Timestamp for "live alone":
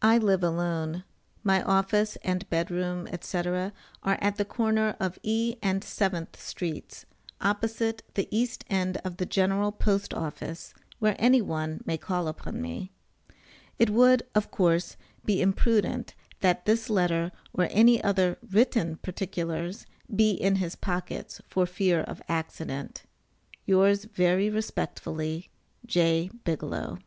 0.16-1.04